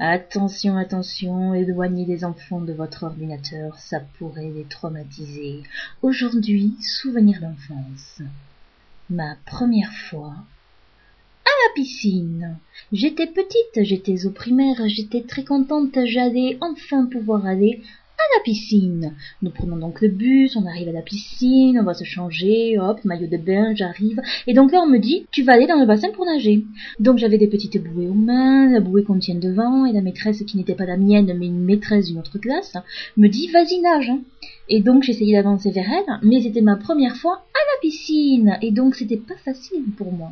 Attention, 0.00 0.76
attention, 0.76 1.54
éloignez 1.54 2.04
les 2.04 2.24
enfants 2.24 2.60
de 2.60 2.72
votre 2.72 3.04
ordinateur, 3.04 3.78
ça 3.78 4.00
pourrait 4.18 4.50
les 4.50 4.64
traumatiser. 4.64 5.62
Aujourd'hui, 6.02 6.74
souvenir 6.80 7.40
d'enfance. 7.40 8.20
Ma 9.08 9.36
première 9.46 9.92
fois 9.92 10.34
à 11.44 11.50
la 11.68 11.74
piscine. 11.76 12.58
J'étais 12.90 13.28
petite, 13.28 13.84
j'étais 13.84 14.26
au 14.26 14.30
primaire, 14.30 14.82
j'étais 14.88 15.22
très 15.22 15.44
contente, 15.44 15.96
j'allais 16.06 16.58
enfin 16.60 17.06
pouvoir 17.06 17.46
aller 17.46 17.80
à 18.18 18.38
la 18.38 18.42
piscine. 18.42 19.12
Nous 19.42 19.50
prenons 19.50 19.76
donc 19.76 20.00
le 20.00 20.08
bus, 20.08 20.56
on 20.56 20.66
arrive 20.66 20.88
à 20.88 20.92
la 20.92 21.02
piscine, 21.02 21.78
on 21.78 21.84
va 21.84 21.94
se 21.94 22.04
changer, 22.04 22.78
hop, 22.78 23.04
maillot 23.04 23.26
de 23.26 23.36
bain, 23.36 23.74
j'arrive. 23.74 24.20
Et 24.46 24.54
donc 24.54 24.72
là, 24.72 24.80
on 24.82 24.88
me 24.88 24.98
dit, 24.98 25.26
tu 25.30 25.42
vas 25.42 25.54
aller 25.54 25.66
dans 25.66 25.78
le 25.78 25.86
bassin 25.86 26.08
pour 26.12 26.24
nager. 26.24 26.64
Donc 27.00 27.18
j'avais 27.18 27.38
des 27.38 27.48
petites 27.48 27.82
bouées 27.82 28.08
aux 28.08 28.14
mains, 28.14 28.70
la 28.70 28.80
bouée 28.80 29.04
qu'on 29.04 29.18
tient 29.18 29.34
devant, 29.34 29.86
et 29.86 29.92
la 29.92 30.00
maîtresse, 30.00 30.42
qui 30.44 30.56
n'était 30.56 30.74
pas 30.74 30.86
la 30.86 30.96
mienne, 30.96 31.34
mais 31.38 31.46
une 31.46 31.64
maîtresse 31.64 32.06
d'une 32.06 32.18
autre 32.18 32.38
classe, 32.38 32.74
me 33.16 33.28
dit, 33.28 33.48
vas-y, 33.48 33.80
nage. 33.80 34.12
Et 34.68 34.80
donc 34.80 35.02
j'essayais 35.02 35.36
d'avancer 35.36 35.70
vers 35.70 35.90
elle, 35.90 36.18
mais 36.22 36.40
c'était 36.40 36.62
ma 36.62 36.76
première 36.76 37.16
fois 37.16 37.34
à 37.34 37.62
la 37.74 37.80
piscine, 37.82 38.58
et 38.62 38.70
donc 38.70 38.94
c'était 38.94 39.16
pas 39.16 39.36
facile 39.44 39.84
pour 39.96 40.12
moi. 40.12 40.30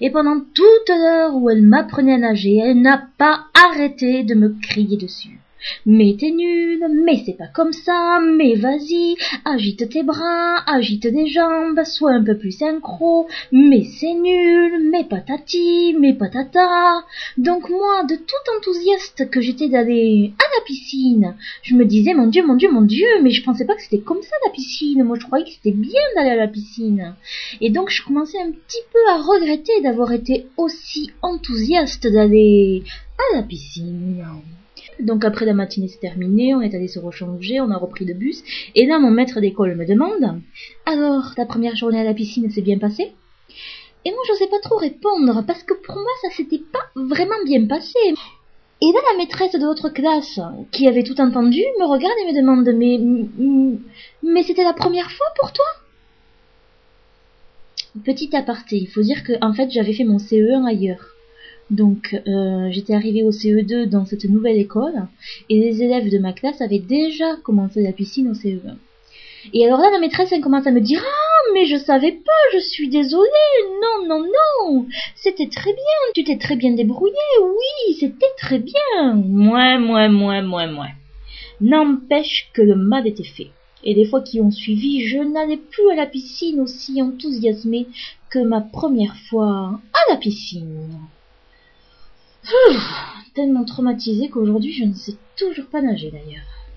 Et 0.00 0.10
pendant 0.10 0.40
toute 0.40 0.88
l'heure 0.88 1.34
où 1.36 1.50
elle 1.50 1.62
m'apprenait 1.62 2.14
à 2.14 2.18
nager, 2.18 2.56
elle 2.56 2.80
n'a 2.80 3.08
pas 3.18 3.44
arrêté 3.54 4.24
de 4.24 4.34
me 4.34 4.54
crier 4.60 4.96
dessus. 4.96 5.38
Mais 5.86 6.16
t'es 6.18 6.30
nul, 6.30 6.84
mais 7.04 7.22
c'est 7.24 7.36
pas 7.36 7.48
comme 7.48 7.72
ça, 7.72 8.20
mais 8.20 8.54
vas-y, 8.54 9.16
agite 9.44 9.88
tes 9.88 10.02
bras, 10.02 10.62
agite 10.66 11.02
tes 11.02 11.26
jambes, 11.26 11.82
sois 11.84 12.12
un 12.12 12.24
peu 12.24 12.36
plus 12.36 12.52
synchro, 12.52 13.26
mais 13.52 13.84
c'est 13.84 14.14
nul, 14.14 14.90
mais 14.90 15.04
patati, 15.04 15.94
mais 15.98 16.14
patata. 16.14 17.04
Donc 17.36 17.68
moi, 17.70 18.04
de 18.04 18.16
tout 18.16 18.56
enthousiaste 18.56 19.30
que 19.30 19.40
j'étais 19.40 19.68
d'aller 19.68 20.32
à 20.38 20.58
la 20.58 20.64
piscine, 20.64 21.34
je 21.62 21.74
me 21.74 21.84
disais, 21.84 22.14
mon 22.14 22.26
dieu, 22.26 22.44
mon 22.44 22.54
dieu, 22.54 22.70
mon 22.70 22.82
dieu, 22.82 23.08
mais 23.22 23.30
je 23.30 23.42
pensais 23.42 23.64
pas 23.64 23.74
que 23.74 23.82
c'était 23.82 24.00
comme 24.00 24.22
ça 24.22 24.36
la 24.46 24.52
piscine, 24.52 25.04
moi 25.04 25.16
je 25.18 25.26
croyais 25.26 25.44
que 25.44 25.50
c'était 25.50 25.76
bien 25.76 26.02
d'aller 26.14 26.30
à 26.30 26.36
la 26.36 26.48
piscine. 26.48 27.14
Et 27.60 27.70
donc 27.70 27.90
je 27.90 28.04
commençais 28.04 28.40
un 28.40 28.50
petit 28.50 28.82
peu 28.92 28.98
à 29.10 29.18
regretter 29.22 29.80
d'avoir 29.82 30.12
été 30.12 30.46
aussi 30.56 31.10
enthousiaste 31.22 32.06
d'aller 32.06 32.82
à 33.18 33.36
la 33.36 33.42
piscine. 33.42 34.24
Donc 35.00 35.24
après 35.24 35.46
la 35.46 35.54
matinée 35.54 35.88
s'est 35.88 35.98
terminée, 35.98 36.54
on 36.54 36.60
est 36.60 36.74
allé 36.74 36.88
se 36.88 36.98
rechanger, 36.98 37.60
on 37.60 37.70
a 37.70 37.76
repris 37.76 38.04
le 38.04 38.14
bus, 38.14 38.42
et 38.74 38.86
là 38.86 38.98
mon 38.98 39.10
maître 39.10 39.40
d'école 39.40 39.76
me 39.76 39.86
demande 39.86 40.40
Alors, 40.86 41.34
ta 41.34 41.46
première 41.46 41.76
journée 41.76 42.00
à 42.00 42.04
la 42.04 42.14
piscine 42.14 42.50
s'est 42.50 42.62
bien 42.62 42.78
passée? 42.78 43.12
Et 44.04 44.10
moi 44.10 44.20
je 44.28 44.34
sais 44.34 44.48
pas 44.48 44.60
trop 44.60 44.76
répondre, 44.76 45.44
parce 45.46 45.62
que 45.62 45.74
pour 45.74 45.94
moi 45.96 46.12
ça 46.22 46.30
s'était 46.30 46.62
pas 46.72 46.90
vraiment 46.94 47.44
bien 47.44 47.66
passé. 47.66 47.98
Et 48.80 48.92
là 48.92 49.00
la 49.12 49.18
maîtresse 49.18 49.52
de 49.52 49.64
l'autre 49.64 49.88
classe, 49.88 50.40
qui 50.72 50.88
avait 50.88 51.02
tout 51.02 51.20
entendu, 51.20 51.60
me 51.78 51.86
regarde 51.86 52.14
et 52.22 52.32
me 52.32 52.36
demande 52.36 52.68
Mais, 52.76 52.98
mais 54.22 54.42
c'était 54.42 54.64
la 54.64 54.72
première 54.72 55.10
fois 55.10 55.26
pour 55.38 55.52
toi? 55.52 55.66
Petit 58.04 58.34
aparté, 58.36 58.76
il 58.76 58.88
faut 58.88 59.02
dire 59.02 59.22
que 59.24 59.32
fait 59.54 59.70
j'avais 59.70 59.92
fait 59.92 60.04
mon 60.04 60.18
CE1 60.18 60.66
ailleurs. 60.66 61.17
Donc 61.70 62.14
euh, 62.26 62.68
j'étais 62.70 62.94
arrivée 62.94 63.22
au 63.22 63.30
CE2 63.30 63.86
dans 63.86 64.06
cette 64.06 64.24
nouvelle 64.24 64.58
école 64.58 65.06
et 65.50 65.58
les 65.58 65.82
élèves 65.82 66.10
de 66.10 66.18
ma 66.18 66.32
classe 66.32 66.60
avaient 66.60 66.78
déjà 66.78 67.36
commencé 67.36 67.82
la 67.82 67.92
piscine 67.92 68.28
au 68.28 68.34
CE1. 68.34 68.76
Et 69.52 69.66
alors 69.66 69.80
là, 69.80 69.90
la 69.90 69.98
maîtresse 69.98 70.32
elle 70.32 70.40
commence 70.40 70.66
à 70.66 70.70
me 70.70 70.80
dire 70.80 71.02
Ah, 71.04 71.52
mais 71.54 71.66
je 71.66 71.76
savais 71.76 72.12
pas, 72.12 72.32
je 72.52 72.58
suis 72.58 72.88
désolée, 72.88 73.28
non, 73.82 74.08
non, 74.08 74.24
non, 74.24 74.86
c'était 75.14 75.48
très 75.48 75.72
bien, 75.72 76.12
tu 76.14 76.24
t'es 76.24 76.38
très 76.38 76.56
bien 76.56 76.72
débrouillé, 76.72 77.14
oui, 77.42 77.94
c'était 77.98 78.26
très 78.38 78.58
bien. 78.58 79.14
Moins, 79.14 79.78
moins, 79.78 80.08
moins, 80.08 80.42
moins, 80.42 80.70
moins. 80.70 80.90
N'empêche 81.60 82.50
que 82.54 82.62
le 82.62 82.76
mal 82.76 83.06
était 83.06 83.24
fait. 83.24 83.50
Et 83.84 83.94
les 83.94 84.06
fois 84.06 84.22
qui 84.22 84.40
ont 84.40 84.50
suivi, 84.50 85.06
je 85.06 85.18
n'allais 85.18 85.56
plus 85.56 85.90
à 85.90 85.94
la 85.94 86.06
piscine 86.06 86.60
aussi 86.60 87.00
enthousiasmée 87.00 87.86
que 88.30 88.40
ma 88.40 88.60
première 88.60 89.16
fois 89.28 89.80
à 89.92 90.12
la 90.12 90.16
piscine. 90.16 90.98
Tellement 93.34 93.64
traumatisée 93.64 94.28
qu'aujourd'hui 94.30 94.72
je 94.72 94.84
ne 94.84 94.94
sais 94.94 95.16
toujours 95.36 95.66
pas 95.66 95.80
nager 95.80 96.10
d'ailleurs. 96.10 96.67